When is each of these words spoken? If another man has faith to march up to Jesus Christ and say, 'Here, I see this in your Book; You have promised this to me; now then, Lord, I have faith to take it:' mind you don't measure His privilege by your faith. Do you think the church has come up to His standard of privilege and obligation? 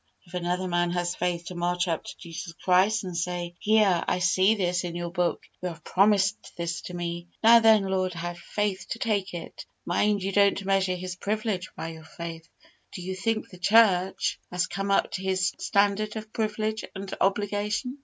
If 0.25 0.33
another 0.33 0.67
man 0.67 0.89
has 0.93 1.13
faith 1.13 1.45
to 1.45 1.53
march 1.53 1.87
up 1.87 2.03
to 2.05 2.17
Jesus 2.17 2.53
Christ 2.53 3.03
and 3.03 3.15
say, 3.15 3.53
'Here, 3.59 4.03
I 4.07 4.17
see 4.17 4.55
this 4.55 4.83
in 4.83 4.95
your 4.95 5.11
Book; 5.11 5.43
You 5.61 5.67
have 5.67 5.83
promised 5.83 6.53
this 6.57 6.81
to 6.87 6.95
me; 6.95 7.27
now 7.43 7.59
then, 7.59 7.83
Lord, 7.83 8.15
I 8.15 8.21
have 8.21 8.39
faith 8.39 8.87
to 8.89 8.97
take 8.97 9.31
it:' 9.35 9.63
mind 9.85 10.23
you 10.23 10.31
don't 10.31 10.65
measure 10.65 10.95
His 10.95 11.15
privilege 11.15 11.69
by 11.77 11.89
your 11.89 12.03
faith. 12.03 12.47
Do 12.93 13.03
you 13.03 13.15
think 13.15 13.51
the 13.51 13.59
church 13.59 14.39
has 14.51 14.65
come 14.65 14.89
up 14.89 15.11
to 15.11 15.21
His 15.23 15.53
standard 15.59 16.15
of 16.15 16.33
privilege 16.33 16.83
and 16.95 17.13
obligation? 17.21 17.99